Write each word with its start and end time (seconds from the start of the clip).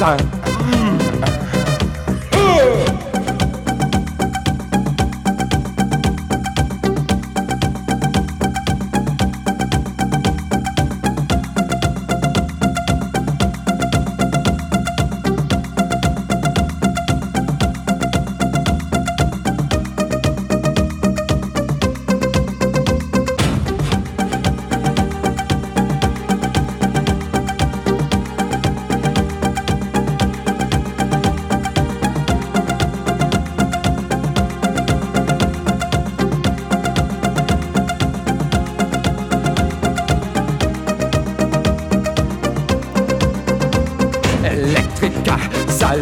time. 0.00 0.49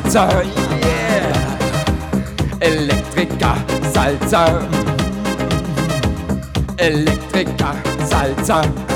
Salsa, 0.08 0.42
yeah. 0.86 1.58
Electrica, 2.60 3.54
Salsa. 3.92 4.66
Electrica, 6.78 7.74
Salsa. 8.08 8.87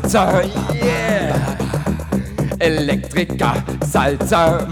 Salsa, 0.00 0.74
yeah. 0.74 1.56
Electrica, 2.58 3.62
Salsa. 3.80 4.66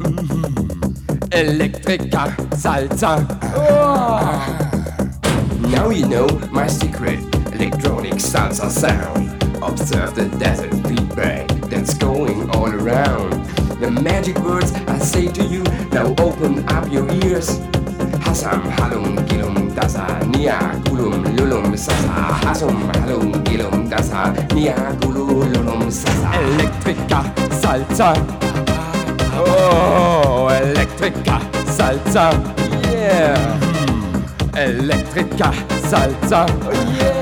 Mm-hmm. 0.00 0.78
Electrica, 1.30 2.34
Salsa. 2.56 3.26
Oh. 3.54 4.68
Now 5.68 5.90
you 5.90 6.06
know 6.06 6.26
my 6.50 6.66
secret 6.66 7.20
electronic 7.52 8.14
salsa 8.14 8.70
sound. 8.70 9.28
Observe 9.62 10.14
the 10.14 10.28
desert 10.38 10.72
feedback 10.88 11.46
that's 11.68 11.92
going 11.94 12.48
all 12.50 12.72
around. 12.72 13.32
The 13.80 13.90
magic 13.90 14.38
words 14.38 14.72
I 14.72 14.98
say 14.98 15.28
to 15.28 15.44
you, 15.44 15.62
now 15.92 16.14
open 16.18 16.66
up 16.70 16.90
your 16.90 17.06
ears. 17.22 17.60
Hasam 18.28 18.60
halum 18.76 19.16
gilum 19.24 19.56
nia 20.36 20.60
gulum 20.84 21.24
lulum 21.32 21.72
sasa 21.72 22.36
hasum 22.44 22.76
halum 22.92 23.32
gilum 23.40 23.88
dasa 23.88 24.28
nia 24.52 24.76
gulum 25.00 25.48
lulum 25.48 25.88
sasa. 25.88 26.36
Electrica 26.36 27.24
Salsa. 27.56 28.12
Oh 29.32 30.52
Electrica 30.52 31.40
Salsa. 31.64 32.36
Yeah. 32.92 33.32
Hmm. 33.64 34.52
Electrica 34.52 35.48
Salsa. 35.88 36.44
Oh 36.68 36.76
yeah 37.00 37.17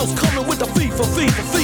skills 0.00 0.18
coming 0.18 0.48
with 0.48 0.58
the 0.58 0.66
fever, 0.66 1.04
fever, 1.04 1.42
fever? 1.52 1.59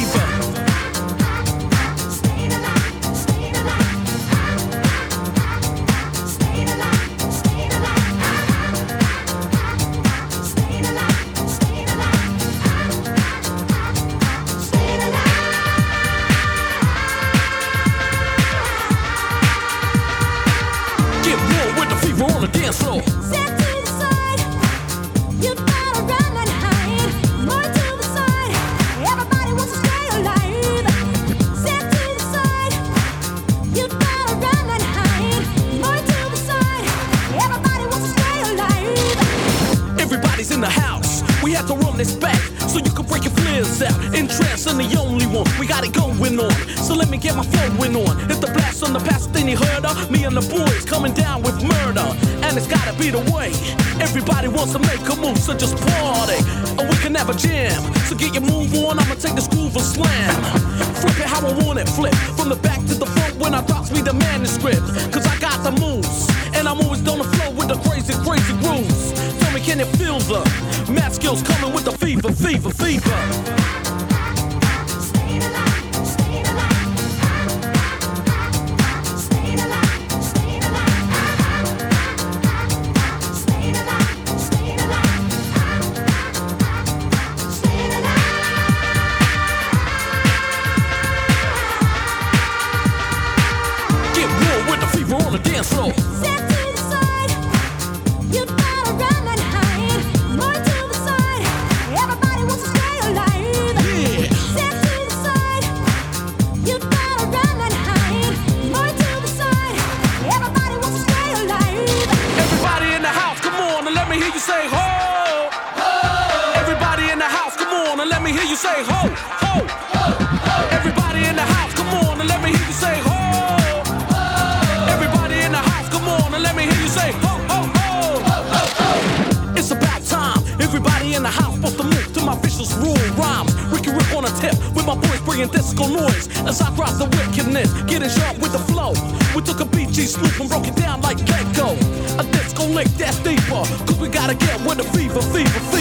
Get 144.47 144.61
with 144.61 144.79
the 144.79 144.85
fever, 144.97 145.21
fever, 145.21 145.61
fever. 145.71 145.76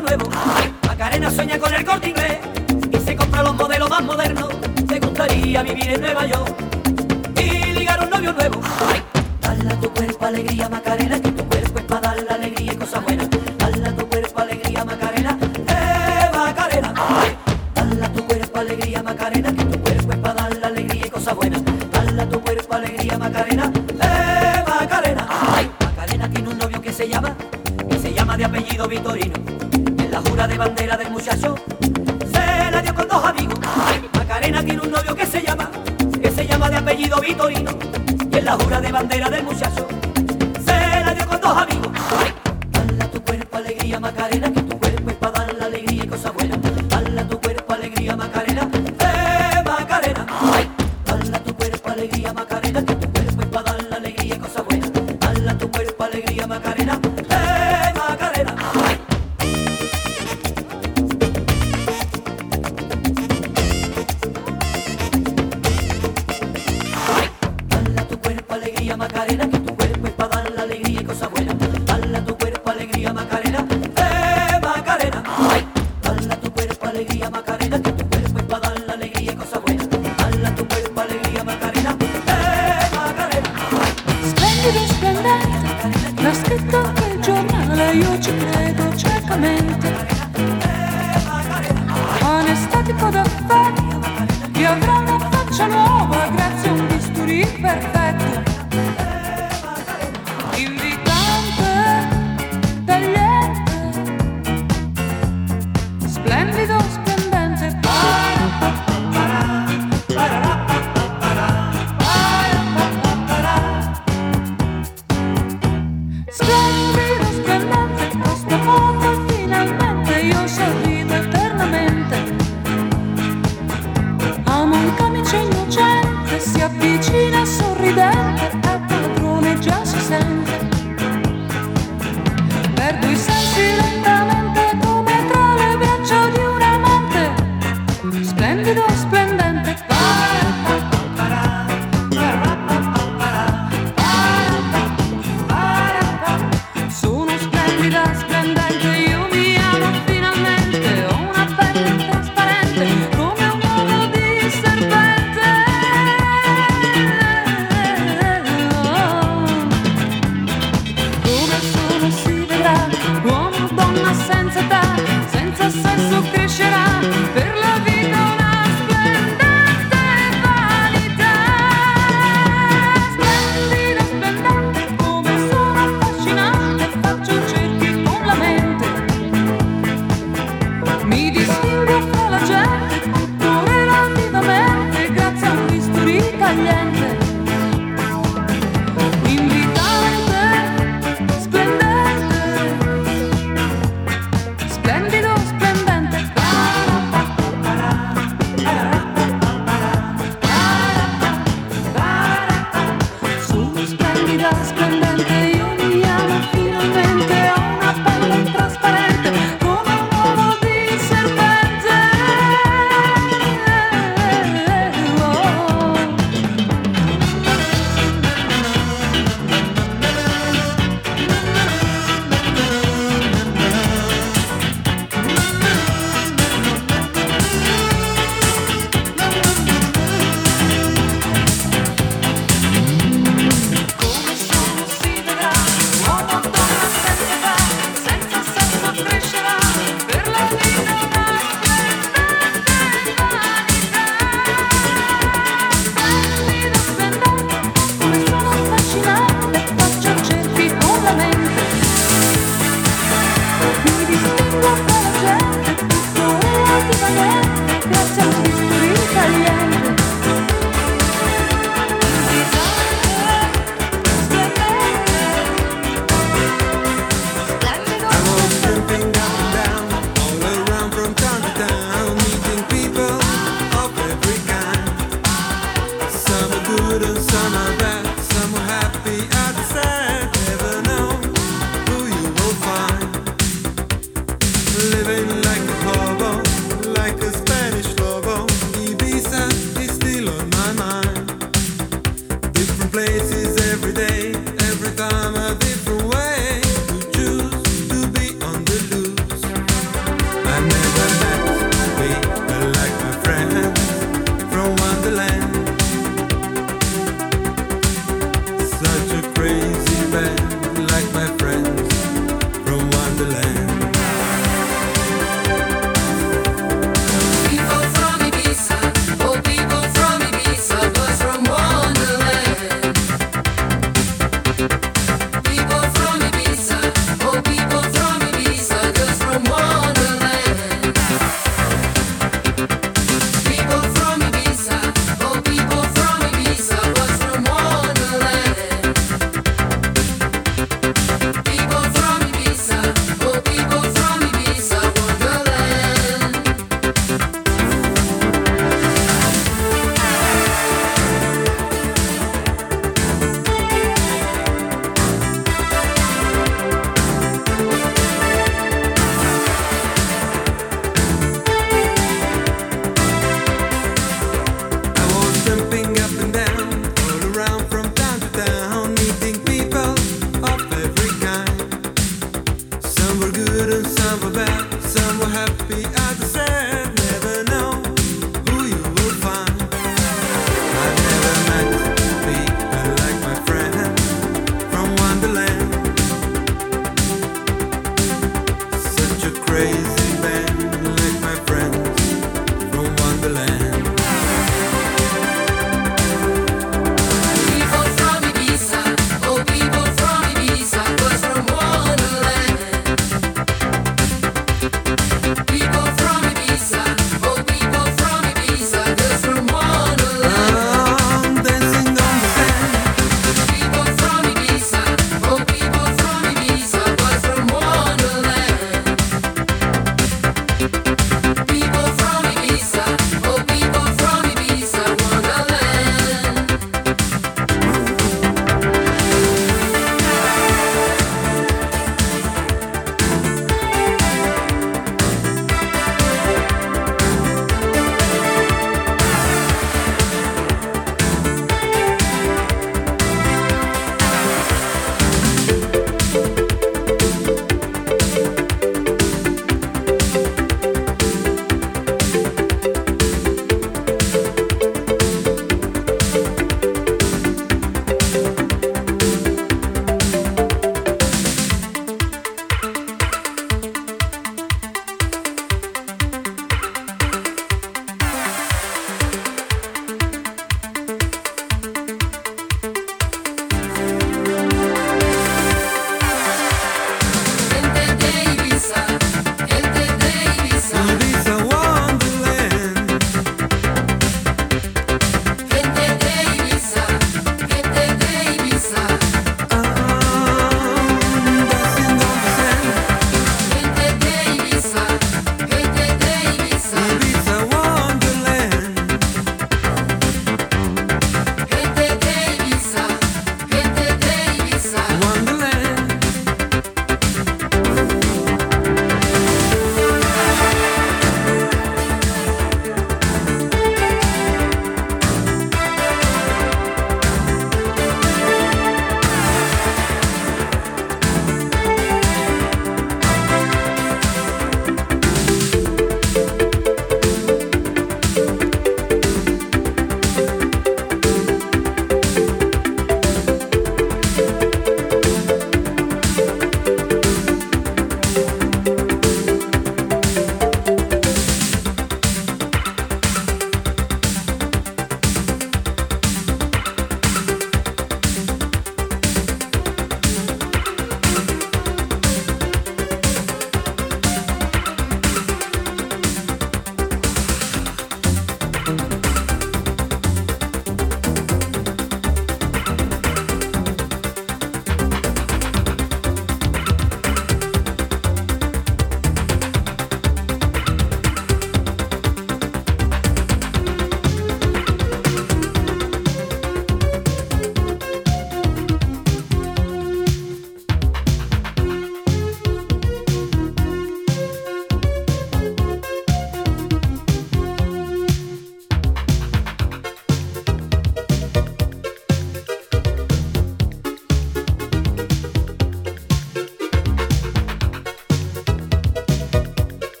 nuevo. 0.00 0.28
Macarena 0.86 1.30
sueña 1.30 1.58
con 1.58 1.74
el 1.74 1.84
corte 1.84 2.08
inglés 2.08 2.38
y 2.92 2.96
se 2.98 3.16
compra 3.16 3.42
los 3.42 3.54
modelos 3.54 3.90
más 3.90 4.02
modernos. 4.02 4.48
Te 4.88 4.98
gustaría 5.00 5.62
vivir 5.62 5.90
en 5.90 6.00
Nueva 6.00 6.26
York 6.26 6.54
y 7.36 7.72
ligar 7.72 8.00
un 8.02 8.10
novio 8.10 8.32
nuevo. 8.32 8.60
Dale 9.40 9.76
tu 9.76 9.90
cuerpo 9.90 10.26
alegría, 10.26 10.68
Macarena 10.68 11.21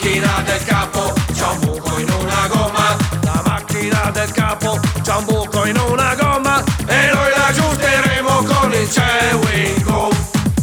macchina 0.00 0.40
del 0.46 0.64
capo 0.64 1.12
c'è 1.30 1.46
un 1.46 1.58
buco 1.60 1.98
in 1.98 2.08
una 2.08 2.46
gomma, 2.48 2.96
la 3.22 3.42
macchina 3.44 4.10
del 4.10 4.32
capo 4.32 4.80
c'è 5.02 5.14
un 5.14 5.24
buco 5.26 5.66
in 5.66 5.76
una 5.76 6.14
gomma. 6.14 6.64
E 6.86 7.10
noi 7.12 7.30
la 7.36 7.46
aggiusteremo 7.48 8.42
con 8.44 8.72
il 8.72 8.90
cewingo 8.90 10.08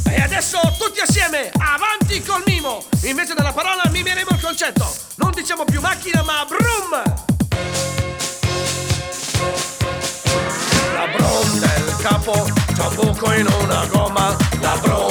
E 0.06 0.22
adesso 0.22 0.60
tutti 0.80 1.02
assieme, 1.02 1.52
avanti 1.60 2.24
col 2.24 2.42
mimo, 2.48 2.84
invece 3.04 3.36
della 3.36 3.54
parola 3.54 3.84
mimeremo 3.92 4.32
il 4.32 4.42
concetto, 4.42 4.92
non 5.18 5.32
diciamo 5.36 5.66
più 5.66 5.82
macchina 5.82 6.24
ma 6.24 6.44
brum. 6.48 7.04
La 10.94 11.08
brum 11.16 11.60
del 11.60 11.96
capo 12.02 12.50
c'è 12.74 12.88
un 12.88 12.96
buco 12.96 13.32
in 13.34 13.48
una 13.62 13.86
gomma, 13.86 14.36
la 14.62 14.78
brum 14.82 15.07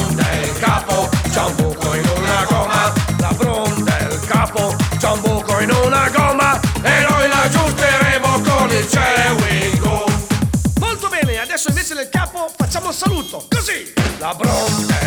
la 14.26 14.32
bronca, 14.32 15.00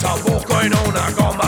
tampoco 0.00 0.60
en 0.60 0.74
una 0.88 1.10
goma. 1.12 1.45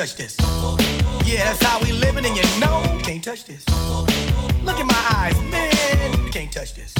touch 0.00 0.16
this. 0.16 0.36
Yeah, 1.26 1.44
that's 1.44 1.62
how 1.62 1.78
we 1.82 1.92
living, 1.92 2.24
and 2.24 2.34
you 2.34 2.42
know 2.58 2.82
you 2.96 3.00
can't 3.04 3.22
touch 3.22 3.44
this. 3.44 3.68
Look 4.64 4.80
in 4.80 4.86
my 4.86 5.04
eyes, 5.14 5.38
man, 5.50 6.24
you 6.24 6.30
can't 6.30 6.50
touch 6.50 6.72
this. 6.72 6.94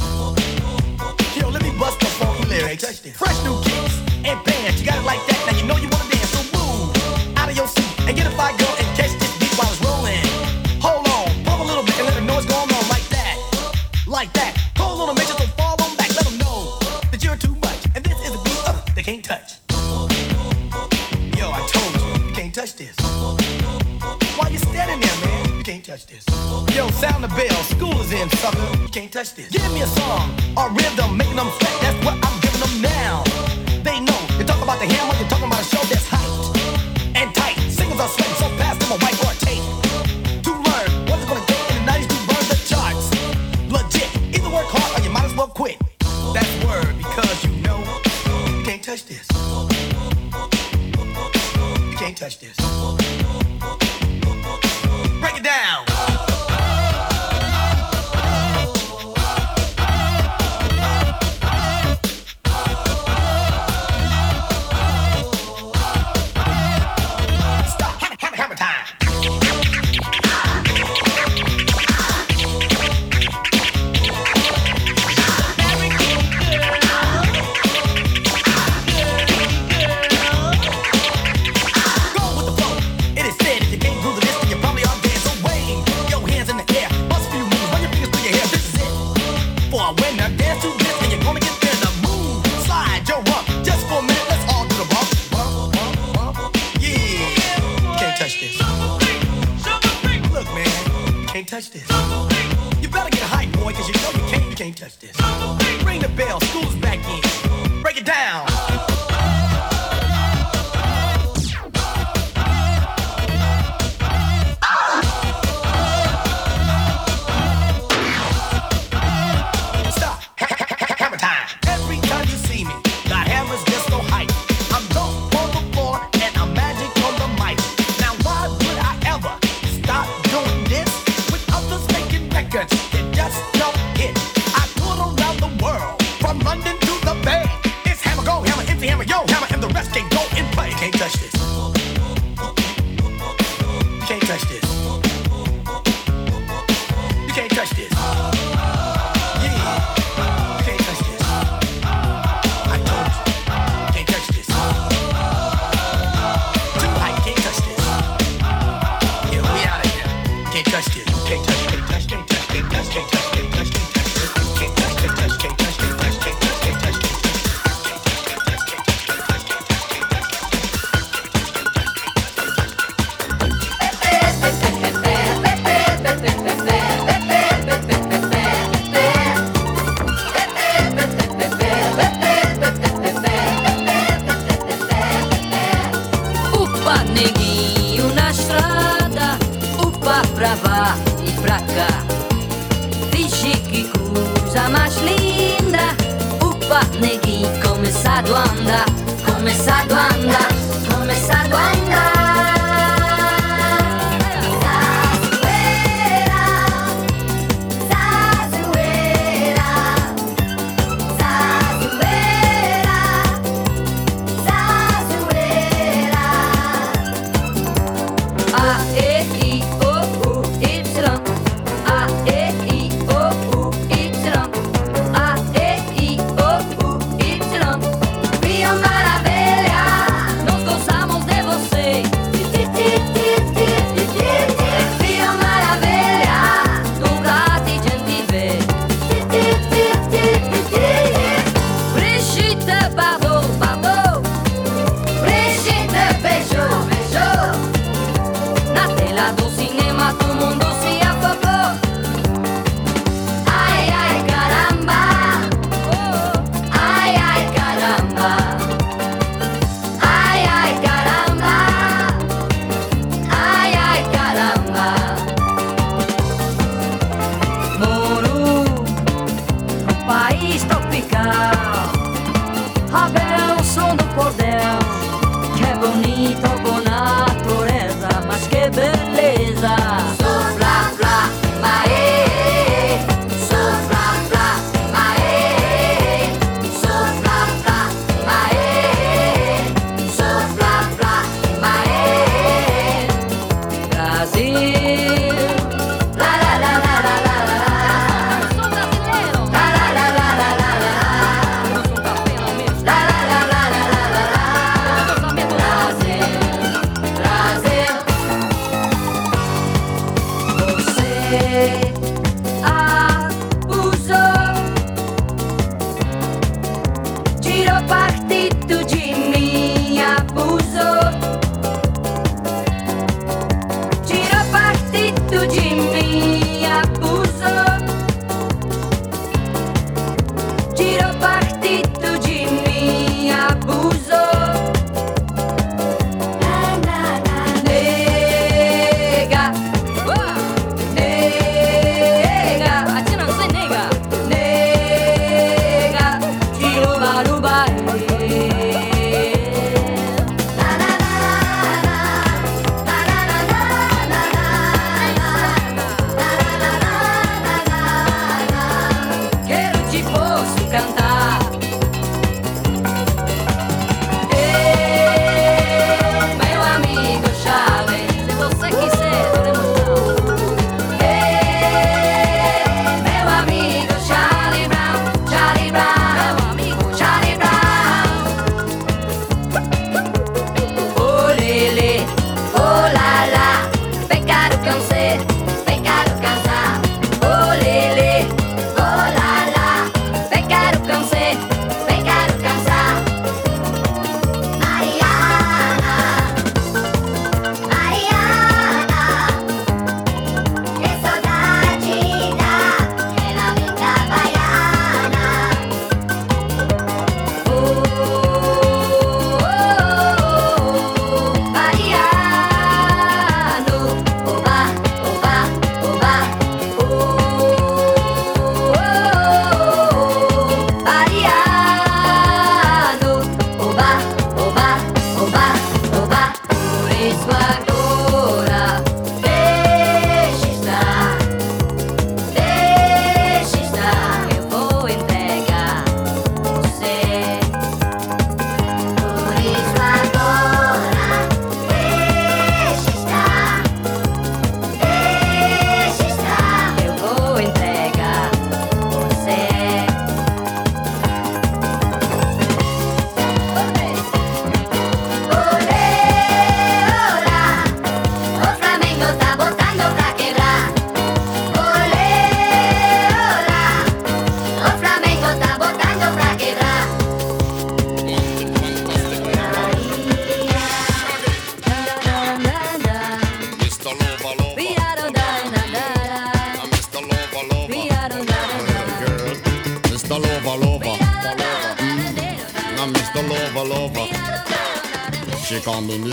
Yo, 1.35 1.49
let 1.49 1.63
me 1.63 1.73
bust 1.79 1.99
the 1.99 2.07
funky 2.21 2.45
lyrics. 2.45 3.01
Fresh 3.17 3.43
new 3.43 3.59
kicks 3.63 3.97
and 4.23 4.45
bands, 4.45 4.83
you 4.83 4.87
got 4.87 4.99
it 4.99 5.07
like 5.07 5.27
that. 5.29 5.30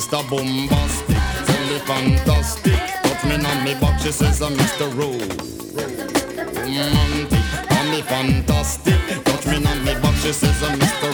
Mr. 0.08 0.24
Boombastic, 0.30 1.20
me 1.68 1.80
fantastic. 1.80 2.80
Touch 3.04 3.24
me 3.26 3.36
on 3.46 3.64
me 3.66 3.74
back, 3.74 4.00
she 4.00 4.12
says 4.14 4.42
I'm 4.42 4.54
Mr. 4.54 4.88
Romantic, 4.96 5.44
call 7.68 7.86
me 7.92 8.02
fantastic. 8.04 9.24
Touch 9.26 9.46
me 9.48 9.56
on 9.66 9.84
me 9.84 9.94
back, 9.96 10.16
she 10.16 10.32
says 10.32 10.64
I'm 10.64 10.80
Mr. 10.80 11.12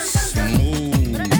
Smooth, 0.00 1.30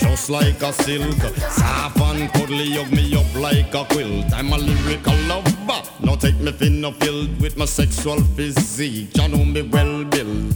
just 0.00 0.28
like 0.28 0.60
a 0.60 0.72
silk. 0.72 1.20
Soft 1.52 2.00
and 2.00 2.32
cuddly, 2.32 2.72
hug 2.72 2.90
me 2.90 3.14
up 3.14 3.32
like 3.36 3.72
a 3.74 3.84
quilt. 3.84 4.32
I'm 4.34 4.52
a 4.52 4.58
lyrical 4.58 5.14
lover. 5.28 5.82
Now 6.00 6.16
take 6.16 6.40
me 6.40 6.50
thin 6.50 6.84
or 6.84 6.92
filled 6.94 7.40
with 7.40 7.56
my 7.56 7.66
sexual 7.66 8.20
physique. 8.34 9.16
You 9.16 9.28
know 9.28 9.44
me 9.44 9.62
well, 9.62 10.02
Bill. 10.02 10.48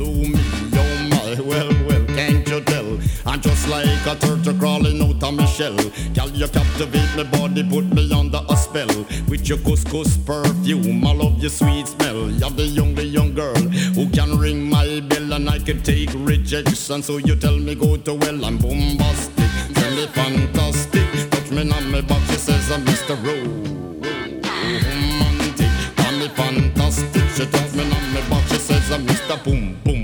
Just 3.43 3.69
like 3.69 4.06
a 4.06 4.14
turtle 4.16 4.55
crawling 4.59 5.02
out 5.02 5.23
of 5.23 5.35
my 5.35 5.44
shell. 5.44 5.77
Girl, 6.14 6.31
you 6.31 6.48
captivate 6.48 7.14
my 7.16 7.24
body, 7.24 7.62
put 7.69 7.85
me 7.93 8.10
under 8.12 8.40
a 8.48 8.56
spell. 8.56 8.89
With 9.28 9.47
your 9.48 9.59
couscous 9.59 10.16
perfume, 10.24 11.05
I 11.06 11.12
love 11.12 11.39
your 11.40 11.51
sweet 11.51 11.89
smell. 11.89 12.31
You're 12.31 12.51
the 12.51 12.64
young, 12.64 12.94
the 12.94 13.05
young 13.05 13.35
girl 13.35 13.55
who 13.97 14.09
can 14.10 14.39
ring 14.39 14.69
my 14.70 15.01
bell 15.01 15.32
and 15.32 15.48
I 15.51 15.59
can 15.59 15.82
take 15.82 16.10
rejection. 16.14 17.02
So 17.02 17.16
you 17.19 17.35
tell 17.36 17.59
me 17.59 17.74
go 17.74 17.97
to 17.97 18.14
well, 18.14 18.44
I'm 18.44 18.59
bombastic, 18.59 19.51
tell 19.74 19.90
me 19.97 20.06
fantastic. 20.06 21.31
Touch 21.31 21.51
me 21.51 21.69
on 21.70 21.90
my 21.90 22.01
back, 22.01 22.23
she 22.31 22.36
says 22.36 22.70
I'm 22.70 22.85
Mr. 22.85 23.16
Romantic, 23.24 25.70
call 25.97 26.12
me 26.12 26.28
fantastic. 26.28 27.23
She 27.35 27.47
touch 27.47 27.73
me 27.74 27.82
on 27.85 28.12
my 28.14 28.20
back, 28.28 28.47
she 28.48 28.59
says 28.59 28.90
I'm 28.93 29.06
Mr. 29.06 29.43
Boom, 29.44 29.77
boom, 29.85 30.02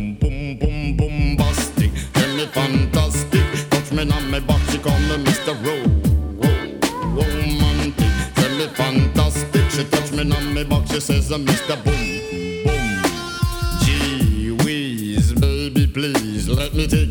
on 4.01 4.31
my 4.31 4.39
back, 4.39 4.61
she 4.71 4.79
call 4.79 4.99
me 5.01 5.17
Mr. 5.25 5.55
Romantic. 7.17 8.13
Tell 8.37 8.57
me 8.57 8.67
fantastic, 8.69 9.71
she 9.71 9.85
touch 9.85 10.13
me 10.13 10.21
on 10.31 10.55
my 10.55 10.63
back, 10.63 10.87
she 10.87 11.01
says 11.01 11.33
uh, 11.33 11.35
I'm 11.35 11.45
Mr. 11.45 11.85
Boom, 11.85 11.95
boom. 11.95 12.18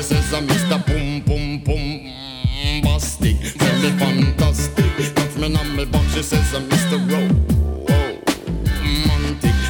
She 0.00 0.06
says 0.06 0.32
I'm 0.32 0.48
Mr. 0.48 0.80
Boom 0.86 1.20
Boom 1.20 1.58
Boom 1.58 2.10
Bastic. 2.82 3.36
Tell 3.58 3.78
me 3.82 3.90
fantastic. 3.98 5.14
Touch 5.14 5.36
me 5.36 5.54
on 5.54 5.76
me 5.76 5.84
box, 5.84 6.14
she 6.14 6.22
says 6.22 6.54
I'm 6.54 6.66
Mr. 6.70 6.98
Romantic. 7.04 7.44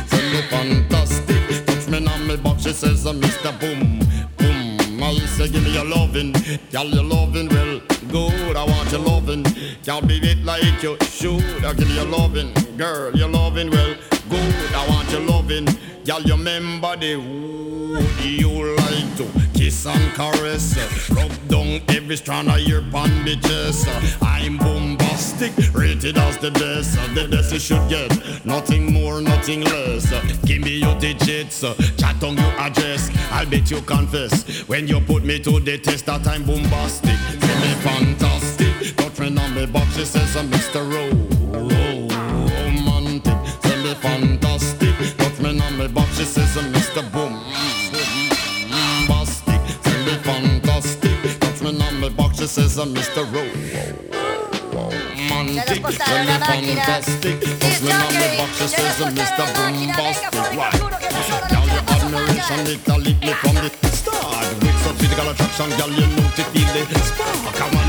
Tell 0.08 0.30
me 0.30 0.40
fantastic. 0.42 1.66
Touch 1.66 1.88
me 1.88 2.06
on 2.06 2.26
me 2.28 2.36
box, 2.36 2.62
she 2.62 2.72
says 2.72 3.04
I'm 3.06 3.20
Mr. 3.20 3.50
Boom 3.58 3.98
Boom. 4.38 5.02
I 5.02 5.18
say 5.26 5.48
give 5.48 5.64
me 5.64 5.72
your 5.74 5.84
lovin', 5.84 6.32
girl 6.70 6.86
your 6.86 7.02
lovin' 7.02 7.48
well 7.48 7.80
good. 8.08 8.56
I 8.56 8.64
want 8.66 8.92
your 8.92 9.00
lovin', 9.00 9.42
can't 9.82 10.06
be 10.06 10.18
it 10.18 10.44
like 10.44 10.80
you 10.80 10.96
should. 11.00 11.64
I 11.64 11.72
give 11.72 11.88
you 11.88 11.96
your 11.96 12.04
lovin', 12.04 12.52
girl 12.76 13.10
your 13.16 13.28
lovin' 13.28 13.68
well 13.68 13.96
good. 14.28 14.74
I 14.76 14.86
want 14.90 15.10
your 15.10 15.22
lovin', 15.22 15.66
girl 16.04 16.22
you 16.22 16.34
remember 16.34 16.94
the 16.94 17.16
wood 17.16 18.06
you 18.22 18.76
like 18.76 18.89
kiss 19.80 19.86
and 19.86 20.14
caress, 20.14 21.10
rub 21.10 21.32
down 21.48 21.80
every 21.88 22.16
strand 22.16 22.50
of 22.50 22.60
your 22.60 22.82
bandages. 22.82 23.86
I'm 24.20 24.58
bombastic, 24.58 25.52
rated 25.72 26.18
as 26.18 26.36
the 26.38 26.50
best, 26.50 26.96
the 27.14 27.28
best 27.30 27.52
you 27.52 27.58
should 27.58 27.88
get. 27.88 28.44
Nothing 28.44 28.92
more, 28.92 29.20
nothing 29.20 29.62
less. 29.62 30.10
Give 30.44 30.62
me 30.62 30.78
your 30.78 30.98
digits, 30.98 31.60
chat 31.96 32.22
on 32.22 32.36
your 32.36 32.52
address. 32.58 33.10
I'll 33.32 33.46
bet 33.46 33.70
you 33.70 33.80
confess 33.82 34.44
when 34.68 34.86
you 34.88 35.00
put 35.00 35.24
me 35.24 35.38
to 35.40 35.60
the 35.60 35.78
test 35.78 36.06
that 36.06 36.26
I'm 36.26 36.44
bombastic. 36.44 37.16
Feel 37.40 37.56
me 37.60 37.74
fantastic, 37.82 38.96
touch 38.96 39.18
me 39.18 39.36
on 39.38 39.54
me 39.54 39.66
box, 39.66 39.96
she 39.96 40.04
says 40.04 40.36
I'm 40.36 40.50
Mr. 40.50 40.80
Romantic. 42.64 43.38
Tell 43.62 43.78
me 43.82 43.94
fantastic, 43.94 45.16
touch 45.16 45.40
me 45.40 45.60
on 45.60 45.78
me 45.78 45.88
box, 45.88 46.18
she 46.18 46.24
says 46.24 46.56
I'm 46.56 46.72
she 52.40 52.46
says 52.46 52.78
I'm 52.78 52.94
Mr. 52.94 53.30
Romantic. 53.30 54.00
Tell 55.28 56.24
me 56.24 56.32
fantastic, 56.40 57.40
touch 57.60 57.82
me 57.82 57.92
on 57.92 58.14
me 58.16 58.36
box, 58.38 58.56
she 58.56 58.66
says 58.66 59.00
I'm 59.02 59.14
Mr. 59.14 59.44
Boombastic. 59.52 60.32
Right. 60.56 60.80
Now 61.52 61.64
your 61.68 61.84
admiration, 61.86 62.60
it 62.66 62.88
a 62.88 62.96
lick 62.96 63.20
me 63.20 63.32
from 63.34 63.56
the 63.56 63.68
start. 63.88 64.46
With 64.62 64.78
such 64.80 64.96
physical 64.96 65.28
attraction, 65.28 65.68
girl, 65.76 65.90
you 65.90 66.06
know 66.16 66.30
to 66.36 66.42
feel 66.44 66.70
the 66.86 66.98
spark. 67.00 67.79